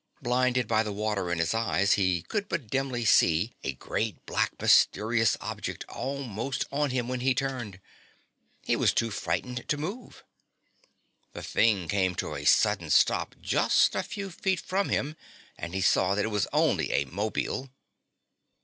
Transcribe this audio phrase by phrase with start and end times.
[0.19, 4.59] Blinded by the water in his eyes, he could but dimly see a great black
[4.59, 7.79] mysterious object almost on him when he turned.
[8.63, 10.23] He was too frightened to move.
[11.33, 15.17] The thing came to a sudden stop just a few feet from him
[15.55, 17.69] and he saw that it was only a 'mobile.